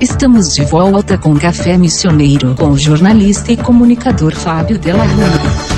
[0.00, 5.75] Estamos de volta com Café Missioneiro com o jornalista e comunicador Fábio Della Rua.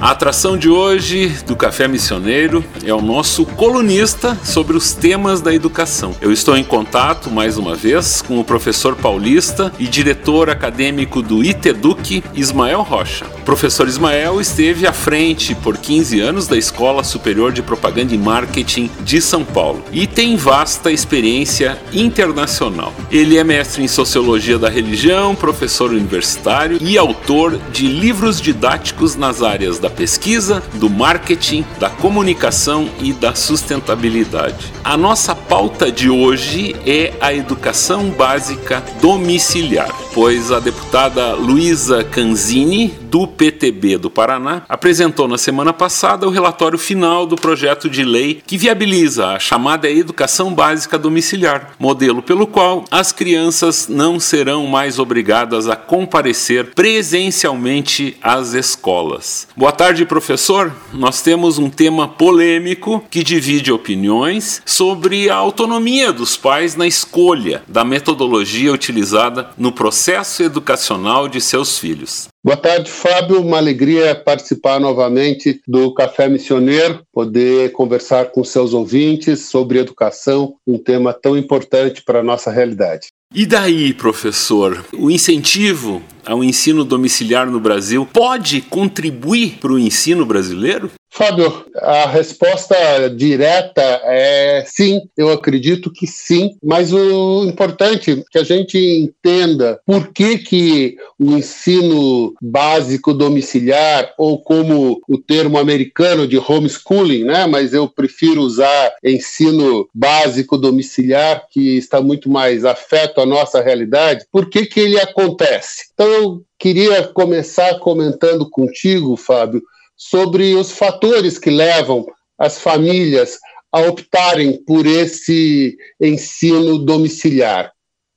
[0.00, 5.54] A atração de hoje do Café Missioneiro é o nosso colunista sobre os temas da
[5.54, 6.16] educação.
[6.22, 11.44] Eu estou em contato, mais uma vez, com o professor paulista e diretor acadêmico do
[11.44, 13.26] ITEDUC, Ismael Rocha.
[13.26, 18.18] O professor Ismael esteve à frente por 15 anos da Escola Superior de Propaganda e
[18.18, 22.94] Marketing de São Paulo e tem vasta experiência internacional.
[23.10, 29.42] Ele é mestre em Sociologia da Religião, professor universitário e autor de livros didáticos nas
[29.42, 34.72] áreas da pesquisa, do marketing, da comunicação e da sustentabilidade.
[34.82, 42.99] A nossa pauta de hoje é a educação básica domiciliar, pois a deputada Luísa Canzini,
[43.10, 48.40] do PTB do Paraná, apresentou na semana passada o relatório final do projeto de lei
[48.46, 55.00] que viabiliza a chamada educação básica domiciliar, modelo pelo qual as crianças não serão mais
[55.00, 59.48] obrigadas a comparecer presencialmente às escolas.
[59.56, 60.72] Boa tarde, professor.
[60.92, 67.62] Nós temos um tema polêmico que divide opiniões sobre a autonomia dos pais na escolha
[67.66, 72.30] da metodologia utilizada no processo educacional de seus filhos.
[72.42, 73.38] Boa tarde, Fábio.
[73.38, 80.78] Uma alegria participar novamente do Café Missioneiro, poder conversar com seus ouvintes sobre educação, um
[80.78, 83.08] tema tão importante para a nossa realidade.
[83.34, 90.24] E daí, professor, o incentivo ao ensino domiciliar no Brasil pode contribuir para o ensino
[90.24, 90.90] brasileiro?
[91.12, 98.38] Fábio, a resposta direta é sim, eu acredito que sim, mas o importante é que
[98.38, 106.28] a gente entenda por que, que o ensino básico domiciliar, ou como o termo americano
[106.28, 107.44] de homeschooling, né?
[107.46, 114.24] mas eu prefiro usar ensino básico domiciliar, que está muito mais afeto à nossa realidade,
[114.30, 115.90] por que, que ele acontece?
[115.92, 119.62] Então, eu queria começar comentando contigo, Fábio,
[120.00, 122.06] sobre os fatores que levam
[122.38, 123.38] as famílias
[123.70, 127.70] a optarem por esse ensino domiciliar.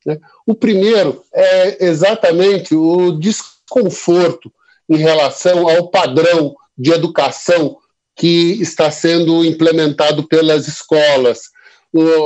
[0.06, 0.18] Né?
[0.48, 4.50] O primeiro é exatamente o desconforto
[4.90, 7.78] em relação ao padrão de educação
[8.16, 11.50] que está sendo implementado pelas escolas.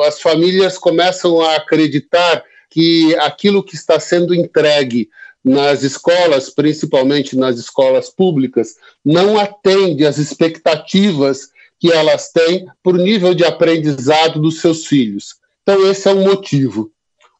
[0.05, 5.09] As famílias começam a acreditar que aquilo que está sendo entregue
[5.47, 11.49] nas escolas, principalmente nas escolas públicas, não atende às expectativas
[11.79, 15.35] que elas têm o nível de aprendizado dos seus filhos.
[15.61, 16.91] Então, esse é um motivo.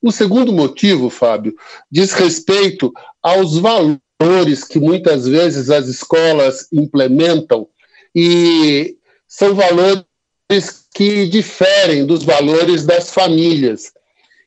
[0.01, 1.55] O segundo motivo, Fábio,
[1.91, 7.67] diz respeito aos valores que muitas vezes as escolas implementam
[8.15, 8.95] e
[9.27, 10.05] são valores
[10.93, 13.91] que diferem dos valores das famílias.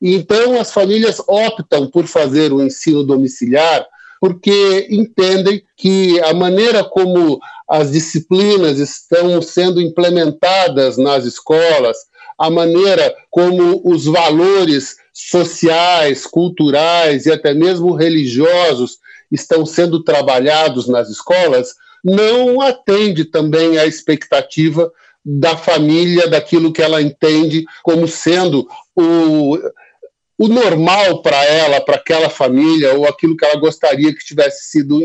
[0.01, 3.85] Então, as famílias optam por fazer o ensino domiciliar
[4.21, 11.97] porque entendem que a maneira como as disciplinas estão sendo implementadas nas escolas,
[12.37, 18.99] a maneira como os valores sociais, culturais e até mesmo religiosos
[19.31, 21.73] estão sendo trabalhados nas escolas,
[22.03, 24.91] não atende também à expectativa
[25.25, 29.57] da família, daquilo que ela entende como sendo o,
[30.41, 34.99] o normal para ela, para aquela família, ou aquilo que ela gostaria que tivesse sido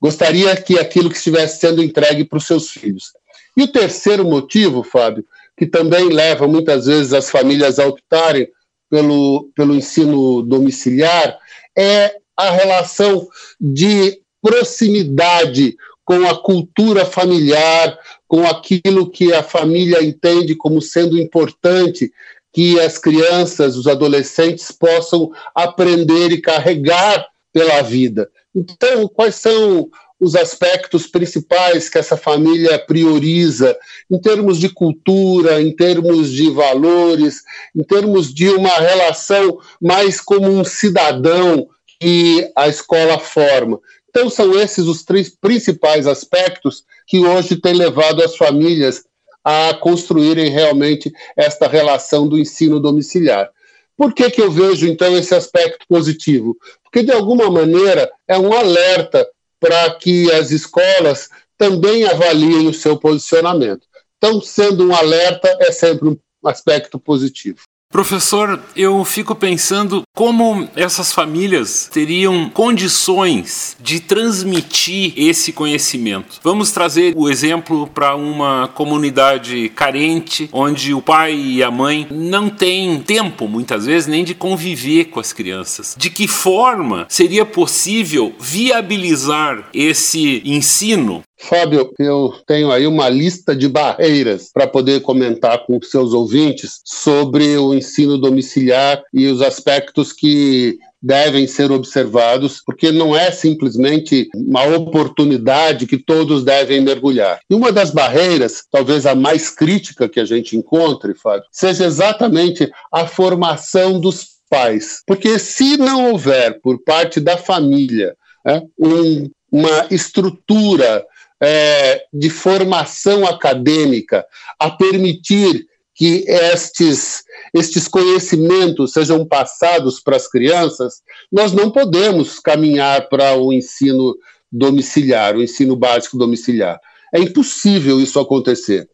[0.00, 3.12] gostaria que aquilo que estivesse sendo entregue para os seus filhos.
[3.56, 5.24] E o terceiro motivo, Fábio,
[5.56, 8.48] que também leva muitas vezes as famílias a optarem
[8.88, 11.36] pelo, pelo ensino domiciliar,
[11.76, 13.26] é a relação
[13.60, 17.98] de proximidade com a cultura familiar,
[18.28, 22.12] com aquilo que a família entende como sendo importante
[22.52, 28.30] que as crianças, os adolescentes possam aprender e carregar pela vida.
[28.54, 29.90] Então, quais são
[30.22, 33.76] os aspectos principais que essa família prioriza
[34.08, 37.42] em termos de cultura, em termos de valores,
[37.74, 41.66] em termos de uma relação mais como um cidadão
[42.00, 43.80] que a escola forma.
[44.08, 49.02] Então, são esses os três principais aspectos que hoje têm levado as famílias
[49.44, 53.50] a construírem realmente esta relação do ensino domiciliar.
[53.96, 56.56] Por que, que eu vejo, então, esse aspecto positivo?
[56.82, 59.28] Porque, de alguma maneira, é um alerta
[59.60, 63.86] para que as escolas também avaliem o seu posicionamento.
[64.18, 67.60] Então, sendo um alerta, é sempre um aspecto positivo.
[67.92, 76.40] Professor, eu fico pensando como essas famílias teriam condições de transmitir esse conhecimento.
[76.42, 82.48] Vamos trazer o exemplo para uma comunidade carente, onde o pai e a mãe não
[82.48, 85.94] têm tempo, muitas vezes, nem de conviver com as crianças.
[85.98, 93.68] De que forma seria possível viabilizar esse ensino Fábio, eu tenho aí uma lista de
[93.68, 100.78] barreiras para poder comentar com seus ouvintes sobre o ensino domiciliar e os aspectos que
[101.02, 107.40] devem ser observados, porque não é simplesmente uma oportunidade que todos devem mergulhar.
[107.50, 112.70] E uma das barreiras, talvez a mais crítica que a gente encontre, Fábio, seja exatamente
[112.92, 115.02] a formação dos pais.
[115.04, 118.14] Porque se não houver, por parte da família,
[118.46, 121.04] é, um, uma estrutura
[121.42, 124.24] é, de formação acadêmica
[124.60, 133.08] a permitir que estes, estes conhecimentos sejam passados para as crianças, nós não podemos caminhar
[133.08, 134.16] para o ensino
[134.50, 136.80] domiciliar, o ensino básico domiciliar.
[137.12, 138.88] É impossível isso acontecer.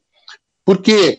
[0.65, 1.19] Porque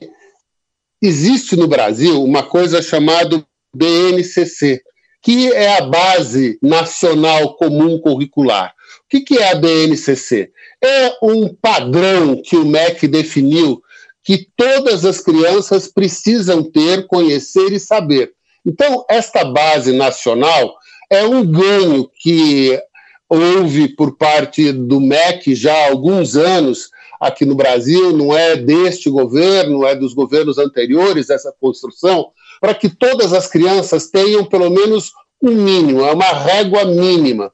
[1.01, 4.81] existe no Brasil uma coisa chamada BNCC,
[5.21, 8.73] que é a Base Nacional Comum Curricular.
[9.13, 10.51] O que é a BNCC?
[10.83, 13.81] É um padrão que o MEC definiu
[14.23, 18.33] que todas as crianças precisam ter, conhecer e saber.
[18.65, 20.75] Então, esta base nacional
[21.09, 22.79] é um ganho que
[23.27, 26.89] houve por parte do MEC já há alguns anos
[27.19, 32.31] aqui no Brasil, não é deste governo, é dos governos anteriores essa construção,
[32.61, 35.11] para que todas as crianças tenham pelo menos
[35.41, 37.51] um mínimo, é uma régua mínima.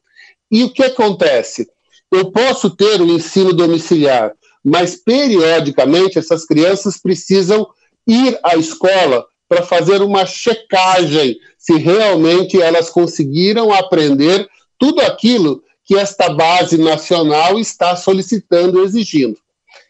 [0.52, 1.68] E o que acontece?
[2.12, 4.34] Eu posso ter o ensino domiciliar,
[4.64, 7.68] mas periodicamente essas crianças precisam
[8.08, 14.48] ir à escola para fazer uma checagem se realmente elas conseguiram aprender
[14.78, 19.38] tudo aquilo que esta base nacional está solicitando, exigindo.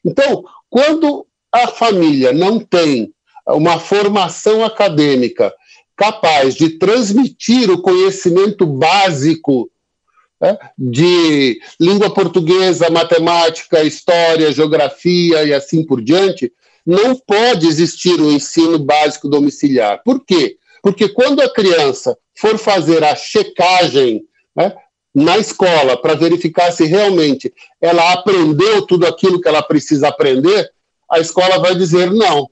[0.03, 3.13] Então, quando a família não tem
[3.47, 5.53] uma formação acadêmica
[5.95, 9.69] capaz de transmitir o conhecimento básico
[10.39, 16.51] né, de língua portuguesa, matemática, história, geografia e assim por diante,
[16.85, 20.01] não pode existir o um ensino básico domiciliar.
[20.03, 20.57] Por quê?
[20.81, 24.23] Porque quando a criança for fazer a checagem
[24.55, 24.75] né,
[25.13, 30.69] na escola para verificar se realmente ela aprendeu tudo aquilo que ela precisa aprender,
[31.09, 32.49] a escola vai dizer não.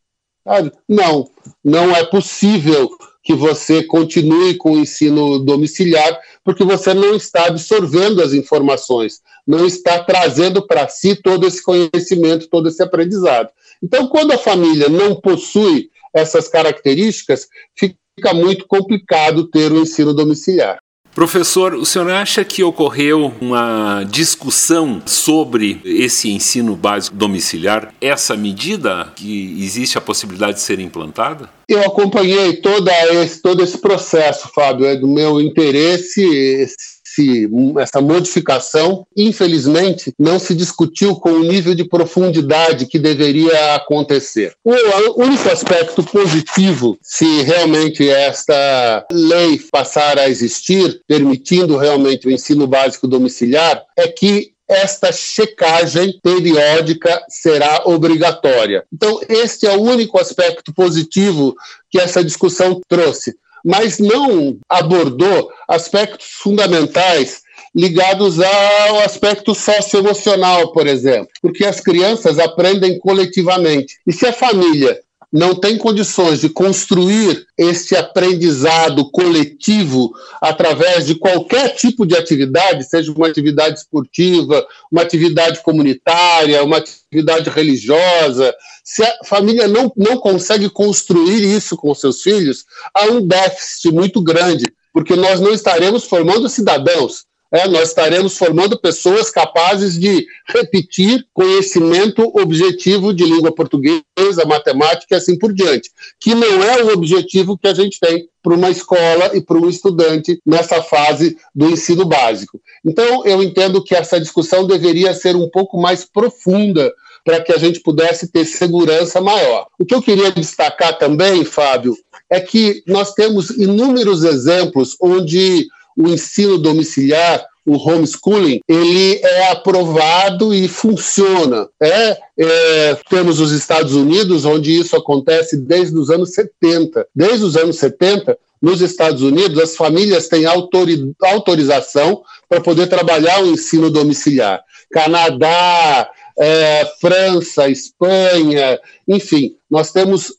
[0.89, 1.29] Não,
[1.63, 2.89] não é possível
[3.24, 9.66] que você continue com o ensino domiciliar, porque você não está absorvendo as informações, não
[9.66, 13.50] está trazendo para si todo esse conhecimento, todo esse aprendizado.
[13.81, 20.82] Então, quando a família não possui essas características, fica muito complicado ter o ensino domiciliar.
[21.13, 27.94] Professor, o senhor acha que ocorreu uma discussão sobre esse ensino básico domiciliar?
[28.01, 31.50] Essa medida que existe a possibilidade de ser implantada?
[31.69, 36.68] Eu acompanhei toda esse, todo esse processo, Fábio, é do meu interesse
[37.13, 37.50] esse,
[37.80, 44.56] essa modificação, infelizmente, não se discutiu com o nível de profundidade que deveria acontecer.
[44.63, 52.65] O único aspecto positivo, se realmente esta lei passar a existir, permitindo realmente o ensino
[52.65, 58.84] básico domiciliar, é que esta checagem periódica será obrigatória.
[58.91, 61.53] Então, este é o único aspecto positivo
[61.91, 67.43] que essa discussão trouxe mas não abordou aspectos fundamentais
[67.75, 73.98] ligados ao aspecto socioemocional, por exemplo, porque as crianças aprendem coletivamente.
[74.05, 75.00] E se a família
[75.34, 83.12] não tem condições de construir esse aprendizado coletivo através de qualquer tipo de atividade, seja
[83.12, 90.70] uma atividade esportiva, uma atividade comunitária, uma atividade religiosa, se a família não, não consegue
[90.70, 92.63] construir isso com seus filhos,
[92.94, 98.79] há um déficit muito grande, porque nós não estaremos formando cidadãos, é, nós estaremos formando
[98.79, 106.33] pessoas capazes de repetir conhecimento objetivo de língua portuguesa, matemática e assim por diante, que
[106.33, 110.39] não é o objetivo que a gente tem para uma escola e para um estudante
[110.43, 112.60] nessa fase do ensino básico.
[112.83, 116.91] Então, eu entendo que essa discussão deveria ser um pouco mais profunda
[117.24, 119.67] para que a gente pudesse ter segurança maior.
[119.79, 121.95] O que eu queria destacar também, Fábio,
[122.29, 130.53] é que nós temos inúmeros exemplos onde o ensino domiciliar o homeschooling ele é aprovado
[130.53, 131.67] e funciona.
[131.81, 137.07] É, é, temos os Estados Unidos, onde isso acontece desde os anos 70.
[137.15, 143.41] Desde os anos 70, nos Estados Unidos, as famílias têm autori autorização para poder trabalhar
[143.41, 144.62] o ensino domiciliar.
[144.91, 150.33] Canadá, é, França, Espanha, enfim, nós temos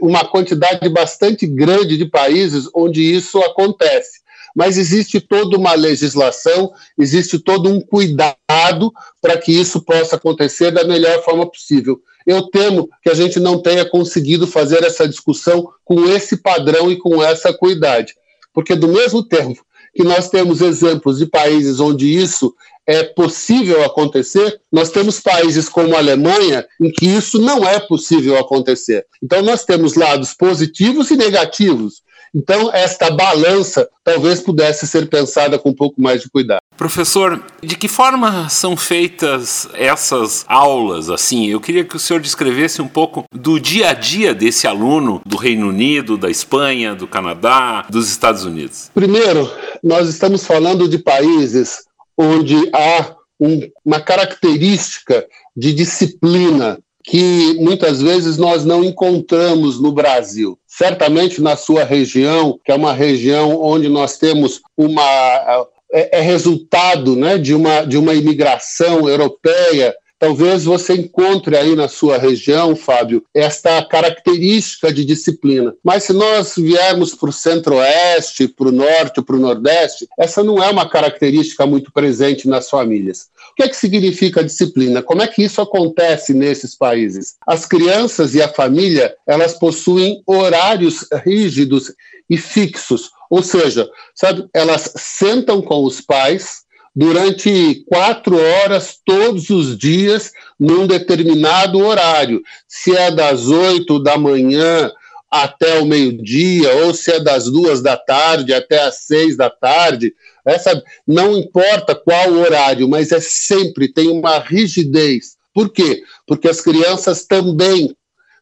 [0.00, 4.19] uma quantidade bastante grande de países onde isso acontece.
[4.54, 10.84] Mas existe toda uma legislação, existe todo um cuidado para que isso possa acontecer da
[10.84, 12.00] melhor forma possível.
[12.26, 16.96] Eu temo que a gente não tenha conseguido fazer essa discussão com esse padrão e
[16.96, 18.14] com essa cuidade.
[18.52, 19.64] Porque, do mesmo tempo
[19.94, 22.54] que nós temos exemplos de países onde isso
[22.86, 28.38] é possível acontecer, nós temos países como a Alemanha em que isso não é possível
[28.38, 29.06] acontecer.
[29.22, 32.02] Então, nós temos lados positivos e negativos.
[32.34, 36.60] Então, esta balança talvez pudesse ser pensada com um pouco mais de cuidado.
[36.76, 41.10] Professor, de que forma são feitas essas aulas?
[41.10, 45.20] Assim, eu queria que o senhor descrevesse um pouco do dia a dia desse aluno
[45.26, 48.90] do Reino Unido, da Espanha, do Canadá, dos Estados Unidos.
[48.94, 49.50] Primeiro,
[49.82, 51.84] nós estamos falando de países
[52.16, 60.58] onde há um, uma característica de disciplina que muitas vezes nós não encontramos no Brasil.
[60.66, 67.16] Certamente na sua região, que é uma região onde nós temos uma é, é resultado
[67.16, 73.24] né, de, uma, de uma imigração europeia Talvez você encontre aí na sua região, Fábio,
[73.34, 75.74] esta característica de disciplina.
[75.82, 80.62] Mas se nós viermos para o centro-oeste, para o norte, para o nordeste, essa não
[80.62, 83.29] é uma característica muito presente nas famílias.
[83.50, 85.02] O que é que significa disciplina?
[85.02, 87.36] Como é que isso acontece nesses países?
[87.46, 91.92] As crianças e a família, elas possuem horários rígidos
[92.28, 96.64] e fixos, ou seja, sabe, elas sentam com os pais,
[96.94, 102.42] durante quatro horas todos os dias num determinado horário.
[102.66, 104.90] Se é das oito da manhã
[105.30, 110.12] até o meio-dia, ou se é das duas da tarde até as seis da tarde,
[110.44, 115.36] essa, não importa qual horário, mas é sempre, tem uma rigidez.
[115.54, 116.02] Por quê?
[116.26, 117.94] Porque as crianças também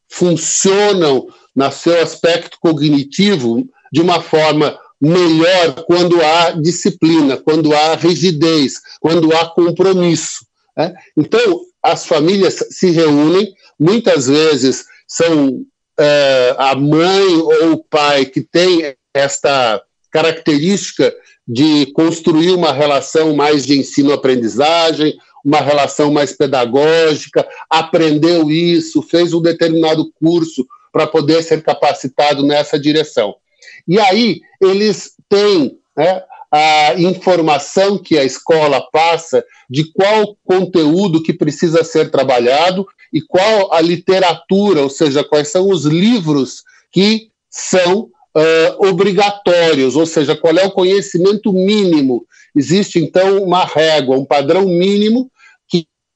[0.09, 8.81] funcionam no seu aspecto cognitivo de uma forma melhor quando há disciplina, quando há rigidez,
[9.01, 10.47] quando há compromisso.
[10.77, 10.95] Né?
[11.17, 15.65] Então, as famílias se reúnem, muitas vezes são
[15.99, 21.15] é, a mãe ou o pai que tem esta característica
[21.47, 29.41] de construir uma relação mais de ensino-aprendizagem, uma relação mais pedagógica, aprendeu isso, fez um
[29.41, 33.35] determinado curso para poder ser capacitado nessa direção.
[33.87, 41.33] E aí eles têm né, a informação que a escola passa de qual conteúdo que
[41.33, 48.03] precisa ser trabalhado e qual a literatura, ou seja, quais são os livros que são
[48.03, 52.25] uh, obrigatórios, ou seja, qual é o conhecimento mínimo.
[52.57, 55.31] Existe, então, uma régua, um padrão mínimo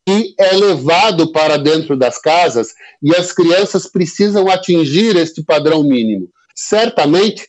[0.05, 6.29] que é levado para dentro das casas e as crianças precisam atingir este padrão mínimo.
[6.55, 7.49] Certamente,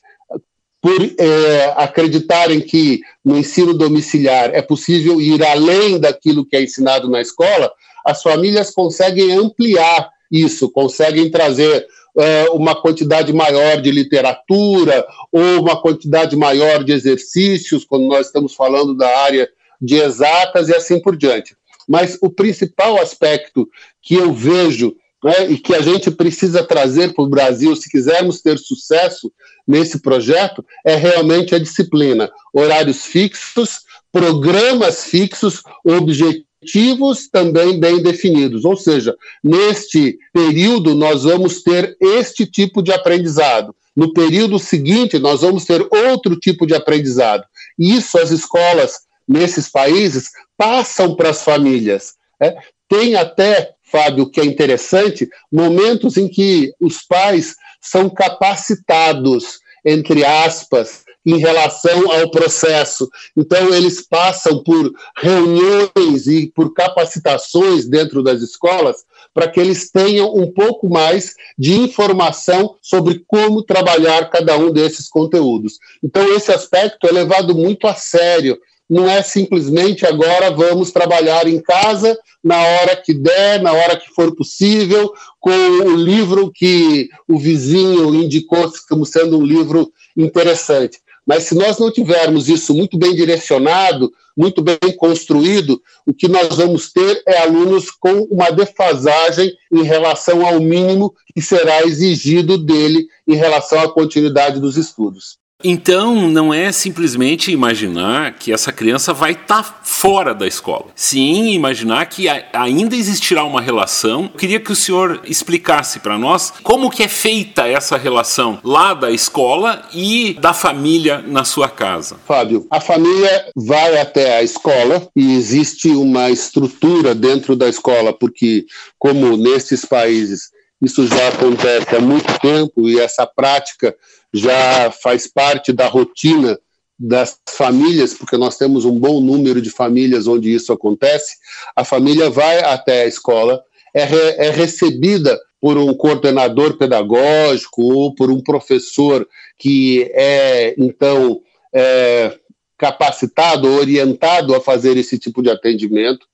[0.84, 7.10] por é, acreditarem que no ensino domiciliar é possível ir além daquilo que é ensinado
[7.10, 7.72] na escola,
[8.06, 11.88] as famílias conseguem ampliar isso, conseguem trazer
[12.18, 18.54] é, uma quantidade maior de literatura ou uma quantidade maior de exercícios, quando nós estamos
[18.54, 19.50] falando da área
[19.82, 21.56] de exatas e assim por diante.
[21.88, 23.70] Mas o principal aspecto
[24.02, 28.42] que eu vejo né, e que a gente precisa trazer para o Brasil se quisermos
[28.42, 29.32] ter sucesso
[29.68, 32.30] nesse projeto é realmente a disciplina.
[32.54, 38.66] Horários fixos, programas fixos, objetivos também bem definidos.
[38.66, 43.74] Ou seja, neste período nós vamos ter este tipo de aprendizado.
[43.96, 47.44] No período seguinte, nós vamos ter outro tipo de aprendizado.
[47.78, 52.16] Isso as escolas nesses países passam para as famílias.
[52.42, 52.56] É?
[52.90, 61.04] Tem até, Fábio, que é interessante, momentos em que os pais são capacitados, entre aspas,
[61.24, 63.08] em relação ao processo.
[63.38, 70.36] Então, eles passam por reuniões e por capacitações dentro das escolas para que eles tenham
[70.36, 75.78] um pouco mais de informação sobre como trabalhar cada um desses conteúdos.
[76.04, 78.60] Então, esse aspecto é levado muito a sério
[78.94, 84.08] não é simplesmente agora vamos trabalhar em casa na hora que der, na hora que
[84.14, 91.00] for possível, com o livro que o vizinho indicou como sendo um livro interessante.
[91.26, 96.56] Mas se nós não tivermos isso muito bem direcionado, muito bem construído, o que nós
[96.56, 103.08] vamos ter é alunos com uma defasagem em relação ao mínimo que será exigido dele
[103.28, 105.42] em relação à continuidade dos estudos.
[105.64, 110.88] Então, não é simplesmente imaginar que essa criança vai estar tá fora da escola.
[110.94, 114.24] Sim, imaginar que ainda existirá uma relação.
[114.24, 118.94] Eu queria que o senhor explicasse para nós como que é feita essa relação lá
[118.94, 122.18] da escola e da família na sua casa.
[122.26, 128.66] Fábio, a família vai até a escola e existe uma estrutura dentro da escola, porque
[129.00, 130.52] como nesses países
[130.84, 133.96] isso já acontece há muito tempo e essa prática
[134.34, 136.60] já faz parte da rotina
[136.98, 141.36] das famílias, porque nós temos um bom número de famílias onde isso acontece.
[141.76, 143.62] A família vai até a escola,
[143.94, 151.42] é, re, é recebida por um coordenador pedagógico ou por um professor que é, então,
[151.74, 152.38] é,
[152.78, 156.26] capacitado, orientado a fazer esse tipo de atendimento.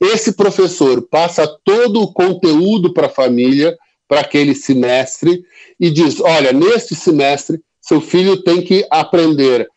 [0.00, 3.76] Esse professor passa todo o conteúdo para a família,
[4.10, 5.44] para aquele semestre
[5.78, 9.68] e diz: olha, neste semestre, seu filho tem que aprender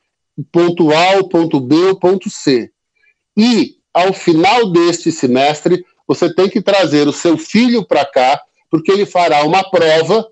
[0.52, 2.72] ponto A, o ponto B, o ponto C.
[3.38, 8.92] E, ao final deste semestre, você tem que trazer o seu filho para cá, porque
[8.92, 10.28] ele fará uma prova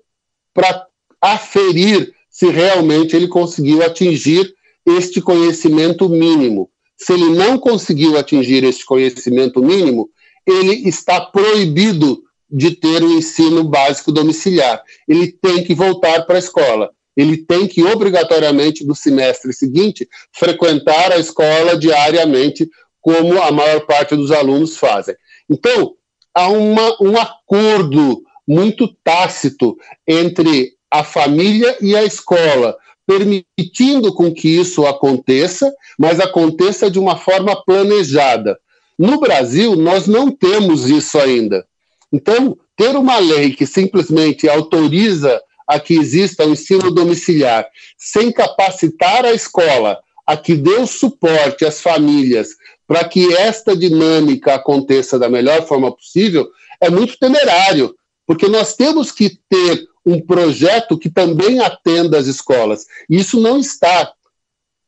[0.52, 0.84] para
[1.20, 4.52] aferir se realmente ele conseguiu atingir
[4.84, 6.68] este conhecimento mínimo.
[6.96, 10.10] Se ele não conseguiu atingir este conhecimento mínimo,
[10.44, 14.82] ele está proibido de ter o ensino básico domiciliar.
[15.08, 16.90] Ele tem que voltar para a escola.
[17.16, 22.68] Ele tem que, obrigatoriamente, no semestre seguinte, frequentar a escola diariamente,
[23.00, 25.14] como a maior parte dos alunos fazem.
[25.48, 25.94] Então,
[26.34, 34.48] há uma, um acordo muito tácito entre a família e a escola, permitindo com que
[34.48, 38.58] isso aconteça, mas aconteça de uma forma planejada.
[38.98, 41.66] No Brasil, nós não temos isso ainda.
[42.12, 47.66] Então, ter uma lei que simplesmente autoriza a que exista o um ensino domiciliar,
[47.96, 52.50] sem capacitar a escola a que dê o suporte às famílias
[52.86, 56.50] para que esta dinâmica aconteça da melhor forma possível,
[56.80, 57.94] é muito temerário,
[58.26, 62.86] porque nós temos que ter um projeto que também atenda as escolas.
[63.08, 64.12] Isso não está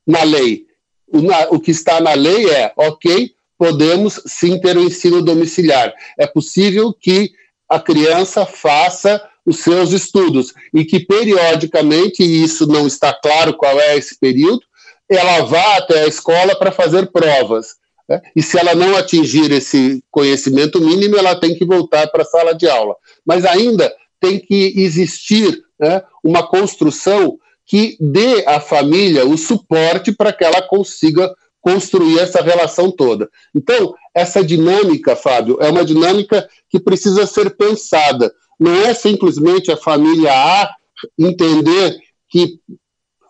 [0.07, 0.67] na lei.
[1.07, 1.21] O,
[1.55, 3.33] o que está na lei é, ok,
[3.65, 5.95] podemos sim ter o ensino domiciliar.
[6.19, 7.33] É possível que
[7.67, 13.81] a criança faça os seus estudos e que periodicamente, e isso não está claro qual
[13.81, 14.61] é esse período,
[15.09, 17.77] ela vá até a escola para fazer provas.
[18.07, 18.21] Né?
[18.37, 22.55] E se ela não atingir esse conhecimento mínimo, ela tem que voltar para a sala
[22.55, 22.95] de aula.
[23.25, 30.35] Mas ainda tem que existir né, uma construção que dê à família o suporte para
[30.35, 33.31] que ela consiga construir essa relação toda.
[33.55, 38.31] Então, essa dinâmica, Fábio, é uma dinâmica que precisa ser pensada.
[38.61, 40.77] Não é simplesmente a família A
[41.19, 41.97] entender
[42.29, 42.61] que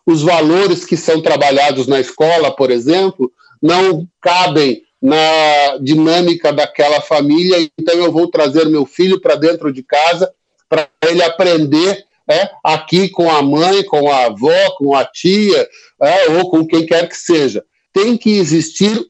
[0.05, 3.31] os valores que são trabalhados na escola, por exemplo,
[3.63, 9.83] não cabem na dinâmica daquela família, então eu vou trazer meu filho para dentro de
[9.83, 10.33] casa
[10.69, 15.69] para ele aprender é, aqui com a mãe, com a avó, com a tia,
[16.03, 19.09] é, ou com quem quer que seja tem que existir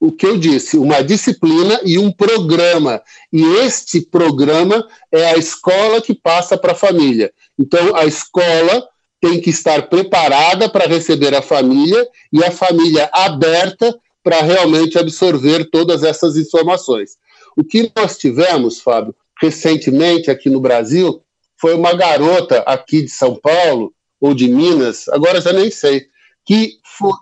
[0.00, 3.02] o que eu disse, uma disciplina e um programa.
[3.32, 7.32] E este programa é a escola que passa para a família.
[7.58, 8.86] Então, a escola
[9.20, 15.68] tem que estar preparada para receber a família e a família aberta para realmente absorver
[15.70, 17.16] todas essas informações.
[17.56, 21.22] O que nós tivemos, Fábio, recentemente aqui no Brasil,
[21.60, 26.06] foi uma garota aqui de São Paulo, ou de Minas, agora já nem sei,
[26.44, 27.12] que foi,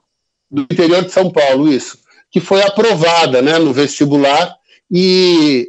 [0.50, 1.98] do interior de São Paulo, isso,
[2.30, 4.54] que foi aprovada né, no vestibular
[4.90, 5.68] e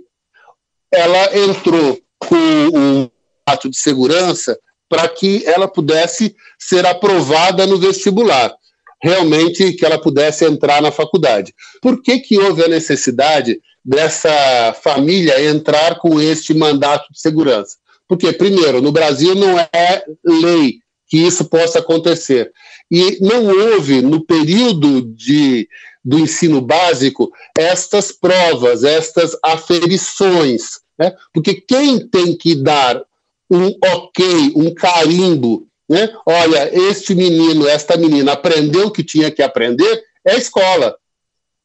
[0.91, 3.09] ela entrou com um
[3.45, 4.57] ato de segurança
[4.89, 8.53] para que ela pudesse ser aprovada no vestibular,
[9.01, 11.53] realmente que ela pudesse entrar na faculdade.
[11.81, 17.77] Por que, que houve a necessidade dessa família entrar com este mandato de segurança?
[18.07, 22.51] Porque, primeiro, no Brasil não é lei que isso possa acontecer.
[22.91, 25.67] E não houve, no período de,
[26.03, 30.79] do ensino básico, estas provas, estas aferições.
[30.97, 31.13] Né?
[31.33, 33.01] Porque quem tem que dar
[33.49, 36.09] um ok, um carimbo, né?
[36.25, 40.97] olha, este menino, esta menina aprendeu o que tinha que aprender, é a escola,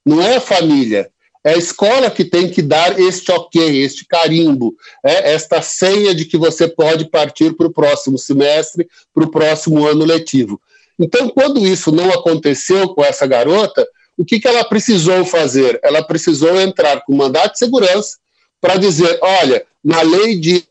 [0.06, 1.11] não é a família.
[1.44, 6.24] É a escola que tem que dar este ok, este carimbo, é, esta senha de
[6.24, 10.60] que você pode partir para o próximo semestre, para o próximo ano letivo.
[10.98, 15.80] Então, quando isso não aconteceu com essa garota, o que, que ela precisou fazer?
[15.82, 18.18] Ela precisou entrar com mandato de segurança
[18.60, 20.64] para dizer: olha, na lei diz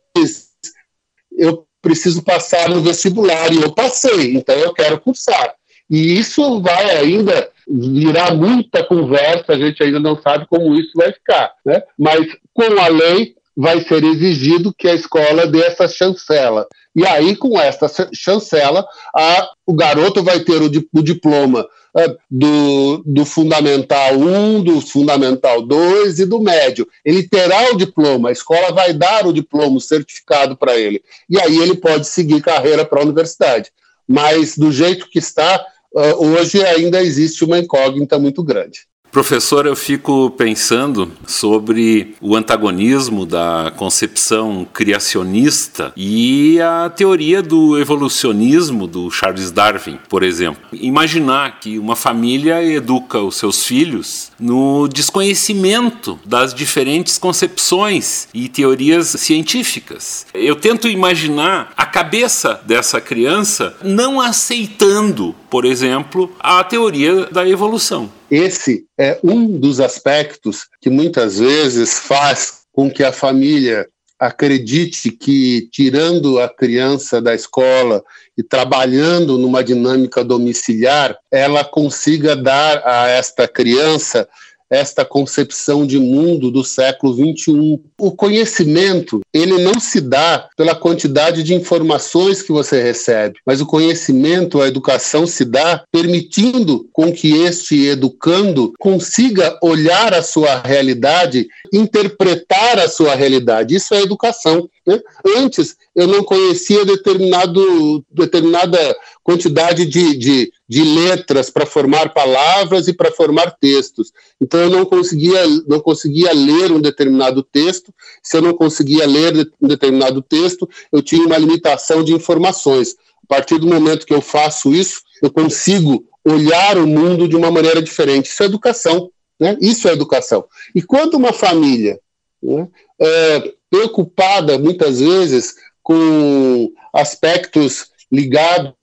[1.38, 5.56] eu preciso passar no vestibular, e eu passei, então eu quero cursar.
[5.90, 11.12] E isso vai ainda virar muita conversa, a gente ainda não sabe como isso vai
[11.12, 11.54] ficar.
[11.66, 11.82] Né?
[11.98, 16.68] Mas com a lei vai ser exigido que a escola dê essa chancela.
[16.96, 21.62] E aí, com essa chancela, a, o garoto vai ter o, o diploma
[21.96, 26.88] uh, do, do Fundamental 1, do Fundamental 2 e do médio.
[27.06, 31.02] Ele terá o diploma, a escola vai dar o diploma, o certificado para ele.
[31.30, 33.72] E aí ele pode seguir carreira para a universidade.
[34.08, 38.92] Mas, do jeito que está, hoje ainda existe uma incógnita muito grande.
[39.12, 48.88] Professor, eu fico pensando sobre o antagonismo da concepção criacionista e a teoria do evolucionismo
[48.88, 50.62] do Charles Darwin, por exemplo.
[50.72, 59.08] Imaginar que uma família educa os seus filhos no desconhecimento das diferentes concepções e teorias
[59.08, 60.26] científicas.
[60.34, 68.10] Eu tento imaginar a cabeça dessa criança não aceitando, por exemplo, a teoria da evolução.
[68.32, 73.86] Esse é um dos aspectos que muitas vezes faz com que a família
[74.18, 78.02] acredite que, tirando a criança da escola
[78.38, 84.30] e trabalhando numa dinâmica domiciliar, ela consiga dar a esta criança
[84.72, 87.82] esta concepção de mundo do século XXI.
[88.00, 93.66] O conhecimento, ele não se dá pela quantidade de informações que você recebe, mas o
[93.66, 101.48] conhecimento, a educação se dá permitindo com que este educando consiga olhar a sua realidade,
[101.74, 103.76] interpretar a sua realidade.
[103.76, 104.70] Isso é educação.
[104.86, 105.00] Né?
[105.38, 108.78] Antes, eu não conhecia determinado, determinada
[109.24, 114.12] quantidade de, de, de letras para formar palavras e para formar textos.
[114.40, 117.94] Então eu não conseguia, não conseguia ler um determinado texto.
[118.24, 122.96] Se eu não conseguia ler um determinado texto, eu tinha uma limitação de informações.
[123.24, 127.52] A partir do momento que eu faço isso, eu consigo olhar o mundo de uma
[127.52, 128.28] maneira diferente.
[128.28, 129.12] Isso é educação.
[129.40, 129.58] Né?
[129.62, 130.46] Isso é educação.
[130.74, 132.00] E quando uma família
[132.42, 132.68] né,
[133.00, 138.74] é preocupada, muitas vezes, com aspectos ligados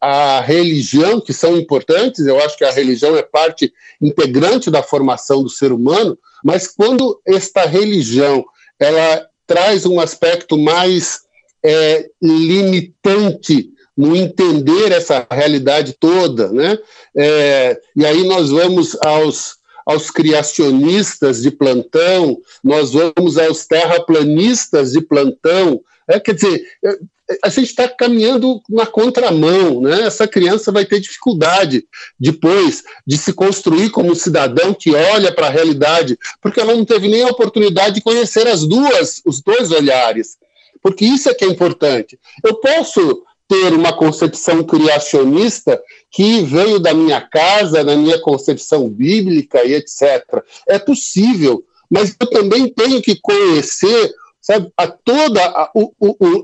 [0.00, 5.42] à religião, que são importantes, eu acho que a religião é parte integrante da formação
[5.42, 8.44] do ser humano, mas quando esta religião
[8.78, 11.20] ela traz um aspecto mais
[11.64, 16.78] é, limitante no entender essa realidade toda, né?
[17.16, 19.55] É, e aí nós vamos aos
[19.86, 25.80] aos criacionistas de plantão, nós vamos aos terraplanistas de plantão.
[26.08, 26.98] É, quer dizer, é,
[27.42, 30.02] a gente está caminhando na contramão, né?
[30.02, 31.86] Essa criança vai ter dificuldade
[32.18, 37.08] depois de se construir como cidadão que olha para a realidade, porque ela não teve
[37.08, 40.36] nem a oportunidade de conhecer as duas, os dois olhares.
[40.82, 42.18] Porque isso é que é importante.
[42.44, 45.80] Eu posso ter uma concepção criacionista
[46.10, 50.42] que veio da minha casa, da minha concepção bíblica e etc.
[50.68, 55.70] É possível, mas eu também tenho que conhecer sabe, a toda a,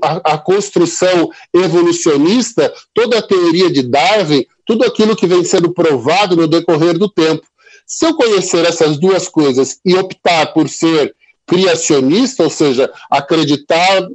[0.01, 6.35] a, a, construção evolucionista, toda a teoria de Darwin, tudo aquilo que vem sendo provado
[6.35, 7.45] no decorrer do tempo.
[7.87, 14.07] Se eu conhecer essas duas coisas e optar por ser criacionista, ou seja, acreditar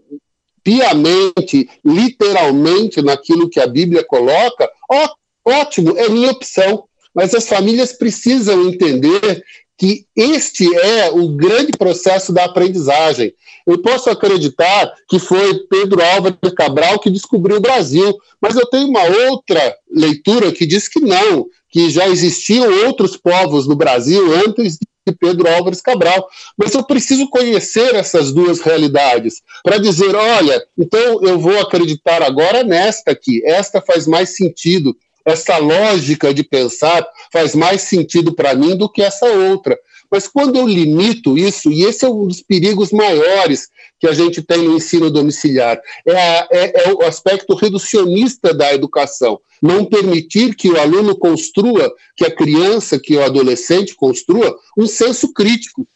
[0.68, 5.08] piamente, literalmente naquilo que a Bíblia coloca, ó,
[5.46, 6.84] ótimo, é minha opção.
[7.14, 9.42] Mas as famílias precisam entender
[9.78, 13.32] que este é o grande processo da aprendizagem.
[13.66, 18.88] Eu posso acreditar que foi Pedro Álvares Cabral que descobriu o Brasil, mas eu tenho
[18.88, 24.74] uma outra leitura que diz que não, que já existiam outros povos no Brasil antes
[24.74, 24.86] de
[25.18, 26.28] Pedro Álvares Cabral.
[26.56, 32.62] Mas eu preciso conhecer essas duas realidades para dizer: olha, então eu vou acreditar agora
[32.62, 34.96] nesta aqui, esta faz mais sentido.
[35.24, 39.78] Essa lógica de pensar faz mais sentido para mim do que essa outra.
[40.10, 43.68] Mas quando eu limito isso, e esse é um dos perigos maiores
[44.00, 48.72] que a gente tem no ensino domiciliar, é, a, é, é o aspecto reducionista da
[48.72, 49.40] educação.
[49.60, 55.32] Não permitir que o aluno construa, que a criança, que o adolescente construa um senso
[55.32, 55.86] crítico.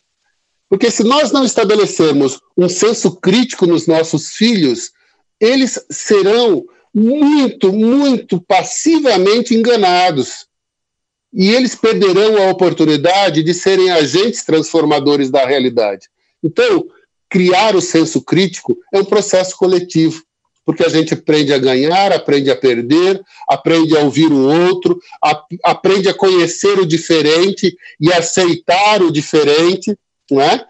[0.69, 4.91] Porque se nós não estabelecermos um senso crítico nos nossos filhos,
[5.41, 10.47] eles serão muito, muito passivamente enganados
[11.33, 16.09] e eles perderão a oportunidade de serem agentes transformadores da realidade.
[16.43, 16.85] Então,
[17.29, 20.23] criar o senso crítico é um processo coletivo.
[20.65, 25.43] porque a gente aprende a ganhar, aprende a perder, aprende a ouvir o outro, a,
[25.65, 29.99] aprende a conhecer o diferente e aceitar o diferente,
[30.31, 30.65] não é?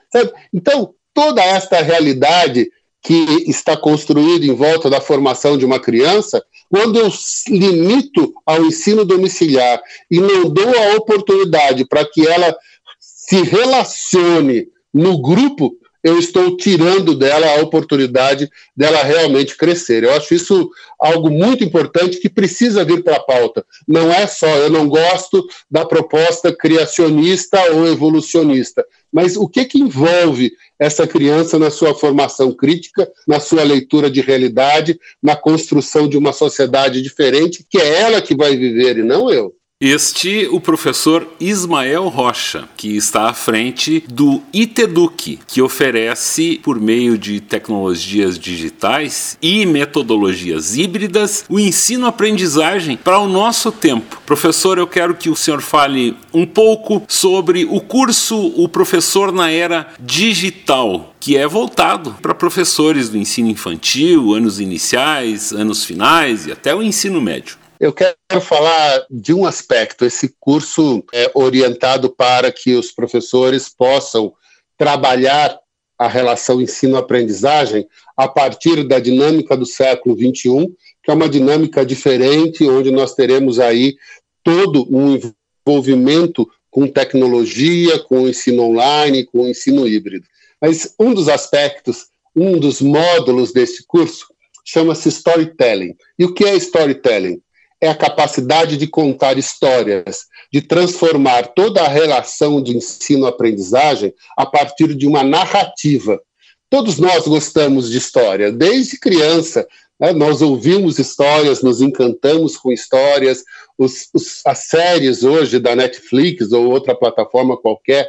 [0.50, 2.70] Então, toda esta realidade
[3.02, 7.10] que está construída em volta da formação de uma criança, quando eu
[7.48, 12.56] limito ao ensino domiciliar e não dou a oportunidade para que ela
[13.00, 20.02] se relacione no grupo, eu estou tirando dela a oportunidade dela realmente crescer.
[20.02, 23.64] Eu acho isso algo muito importante que precisa vir para a pauta.
[23.86, 29.78] Não é só eu não gosto da proposta criacionista ou evolucionista, mas o que, que
[29.78, 36.18] envolve essa criança na sua formação crítica, na sua leitura de realidade, na construção de
[36.18, 39.54] uma sociedade diferente, que é ela que vai viver e não eu.
[39.84, 47.18] Este o professor Ismael Rocha, que está à frente do ITEDUC, que oferece, por meio
[47.18, 54.22] de tecnologias digitais e metodologias híbridas, o ensino-aprendizagem para o nosso tempo.
[54.24, 59.50] Professor, eu quero que o senhor fale um pouco sobre o curso O Professor na
[59.50, 66.52] Era Digital, que é voltado para professores do ensino infantil, anos iniciais, anos finais e
[66.52, 67.61] até o ensino médio.
[67.82, 70.04] Eu quero falar de um aspecto.
[70.04, 74.32] Esse curso é orientado para que os professores possam
[74.78, 75.58] trabalhar
[75.98, 82.62] a relação ensino-aprendizagem a partir da dinâmica do século XXI, que é uma dinâmica diferente,
[82.68, 83.96] onde nós teremos aí
[84.44, 85.18] todo um
[85.66, 90.24] envolvimento com tecnologia, com ensino online, com ensino híbrido.
[90.60, 94.32] Mas um dos aspectos, um dos módulos desse curso
[94.64, 95.96] chama-se storytelling.
[96.16, 97.42] E o que é storytelling?
[97.82, 104.94] É a capacidade de contar histórias, de transformar toda a relação de ensino-aprendizagem a partir
[104.94, 106.22] de uma narrativa.
[106.70, 109.66] Todos nós gostamos de história, desde criança.
[109.98, 110.12] Né?
[110.12, 113.42] Nós ouvimos histórias, nos encantamos com histórias.
[113.76, 118.08] Os, os, as séries hoje da Netflix ou outra plataforma qualquer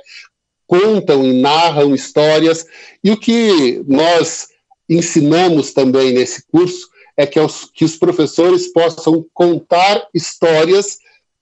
[0.68, 2.64] contam e narram histórias.
[3.04, 4.50] E o que nós
[4.88, 10.98] ensinamos também nesse curso é que os, que os professores possam contar histórias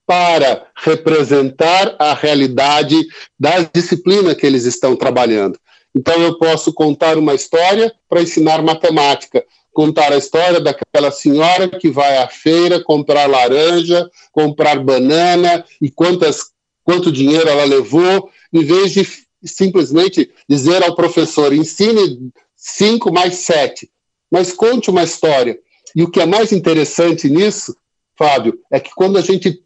[0.06, 3.06] para representar a realidade
[3.38, 5.58] da disciplina que eles estão trabalhando.
[5.94, 11.90] Então, eu posso contar uma história para ensinar matemática, contar a história daquela senhora que
[11.90, 16.50] vai à feira comprar laranja, comprar banana e quantas,
[16.82, 19.06] quanto dinheiro ela levou, em vez de
[19.44, 23.91] simplesmente dizer ao professor: ensine cinco mais sete
[24.32, 25.58] mas conte uma história.
[25.94, 27.76] E o que é mais interessante nisso,
[28.16, 29.62] Fábio, é que quando a gente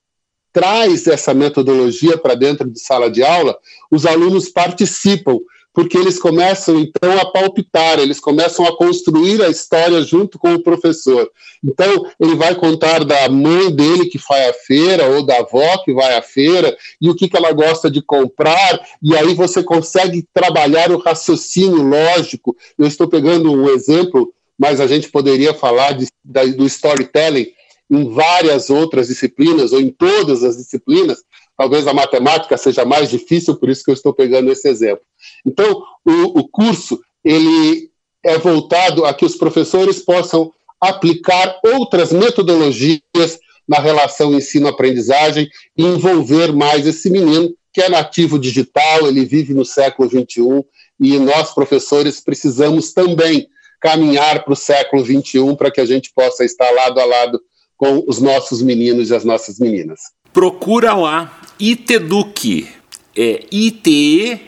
[0.53, 3.57] traz essa metodologia para dentro de sala de aula,
[3.91, 5.39] os alunos participam,
[5.73, 10.63] porque eles começam então a palpitar, eles começam a construir a história junto com o
[10.63, 11.31] professor.
[11.63, 15.93] Então, ele vai contar da mãe dele que vai à feira, ou da avó que
[15.93, 20.27] vai à feira, e o que, que ela gosta de comprar, e aí você consegue
[20.33, 22.57] trabalhar o raciocínio lógico.
[22.79, 27.49] Eu estou pegando um exemplo mas a gente poderia falar de, da, do storytelling
[27.91, 31.23] em várias outras disciplinas, ou em todas as disciplinas.
[31.57, 35.05] Talvez a matemática seja mais difícil, por isso que eu estou pegando esse exemplo.
[35.45, 37.91] Então, o, o curso ele
[38.25, 43.39] é voltado a que os professores possam aplicar outras metodologias
[43.69, 49.65] na relação ensino-aprendizagem e envolver mais esse menino que é nativo digital, ele vive no
[49.65, 50.65] século XXI
[50.99, 53.49] e nós, professores, precisamos também
[53.81, 57.41] caminhar para o século XXI para que a gente possa estar lado a lado
[57.77, 60.01] com os nossos meninos e as nossas meninas.
[60.33, 62.69] Procura lá ITEDUC,
[63.17, 64.47] é I-T-E-D-U-C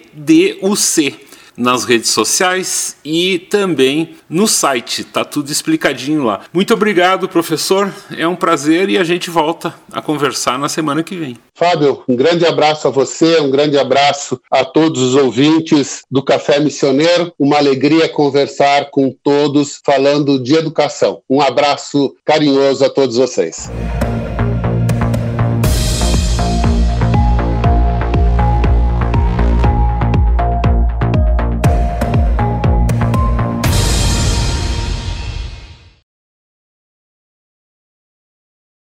[1.58, 5.04] nas redes sociais e também no site.
[5.04, 6.40] Tá tudo explicadinho lá.
[6.52, 7.92] Muito obrigado, professor.
[8.16, 11.36] É um prazer e a gente volta a conversar na semana que vem.
[11.54, 16.60] Fábio, um grande abraço a você, um grande abraço a todos os ouvintes do Café
[16.60, 17.32] Missioneiro.
[17.36, 21.20] Uma alegria conversar com todos falando de educação.
[21.28, 23.68] Um abraço carinhoso a todos vocês.